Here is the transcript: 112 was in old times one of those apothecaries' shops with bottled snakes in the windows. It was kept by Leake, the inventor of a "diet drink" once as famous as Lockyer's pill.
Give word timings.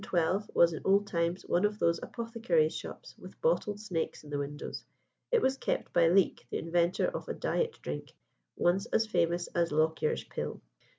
112 0.03 0.49
was 0.55 0.73
in 0.73 0.81
old 0.83 1.05
times 1.05 1.43
one 1.45 1.63
of 1.63 1.77
those 1.77 1.99
apothecaries' 2.01 2.73
shops 2.75 3.15
with 3.19 3.39
bottled 3.39 3.79
snakes 3.79 4.23
in 4.23 4.31
the 4.31 4.39
windows. 4.39 4.83
It 5.31 5.43
was 5.43 5.57
kept 5.57 5.93
by 5.93 6.07
Leake, 6.07 6.43
the 6.49 6.57
inventor 6.57 7.05
of 7.05 7.29
a 7.29 7.35
"diet 7.35 7.77
drink" 7.83 8.11
once 8.55 8.87
as 8.87 9.05
famous 9.05 9.45
as 9.53 9.71
Lockyer's 9.71 10.23
pill. 10.23 10.59